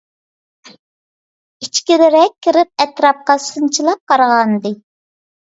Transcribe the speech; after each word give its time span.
ئىچكىرىرەك 1.63 2.33
كىرىپ 2.47 2.73
ئەتراپقا 2.87 3.37
سىنچىلاپ 3.45 4.03
قارىغانىدى. 4.15 4.75